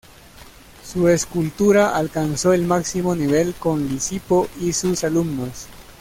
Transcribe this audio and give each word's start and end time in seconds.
Su 0.83 1.09
escultura 1.09 1.95
alcanzó 1.95 2.53
el 2.53 2.63
máximo 2.65 3.15
nivel 3.15 3.53
con 3.53 3.87
Lisipo 3.87 4.47
y 4.59 4.73
sus 4.73 5.03
alumnos. 5.03 5.67